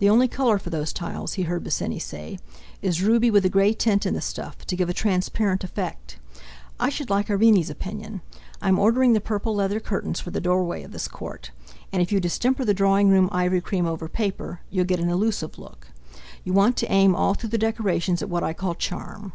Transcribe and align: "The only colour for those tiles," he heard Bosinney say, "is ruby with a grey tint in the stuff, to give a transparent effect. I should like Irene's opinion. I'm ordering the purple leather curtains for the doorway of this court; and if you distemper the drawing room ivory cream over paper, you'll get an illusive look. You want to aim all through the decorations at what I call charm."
"The 0.00 0.10
only 0.10 0.28
colour 0.28 0.58
for 0.58 0.68
those 0.68 0.92
tiles," 0.92 1.32
he 1.32 1.44
heard 1.44 1.64
Bosinney 1.64 1.98
say, 1.98 2.38
"is 2.82 3.00
ruby 3.02 3.30
with 3.30 3.42
a 3.46 3.48
grey 3.48 3.72
tint 3.72 4.04
in 4.04 4.12
the 4.12 4.20
stuff, 4.20 4.66
to 4.66 4.76
give 4.76 4.90
a 4.90 4.92
transparent 4.92 5.64
effect. 5.64 6.18
I 6.78 6.90
should 6.90 7.08
like 7.08 7.30
Irene's 7.30 7.70
opinion. 7.70 8.20
I'm 8.60 8.78
ordering 8.78 9.14
the 9.14 9.22
purple 9.22 9.54
leather 9.54 9.80
curtains 9.80 10.20
for 10.20 10.30
the 10.30 10.42
doorway 10.42 10.82
of 10.82 10.92
this 10.92 11.08
court; 11.08 11.52
and 11.90 12.02
if 12.02 12.12
you 12.12 12.20
distemper 12.20 12.66
the 12.66 12.74
drawing 12.74 13.08
room 13.08 13.30
ivory 13.32 13.62
cream 13.62 13.86
over 13.86 14.10
paper, 14.10 14.60
you'll 14.68 14.84
get 14.84 15.00
an 15.00 15.08
illusive 15.08 15.58
look. 15.58 15.86
You 16.44 16.52
want 16.52 16.76
to 16.76 16.92
aim 16.92 17.16
all 17.16 17.32
through 17.32 17.48
the 17.48 17.56
decorations 17.56 18.20
at 18.20 18.28
what 18.28 18.44
I 18.44 18.52
call 18.52 18.74
charm." 18.74 19.32